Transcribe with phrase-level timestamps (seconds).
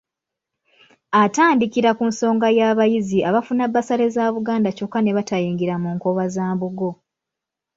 [1.23, 6.89] Atandikira ku nsonga y’abayizi abafuna bbasale za Buganda kyokka ne batayingira mu Nkobazambogo.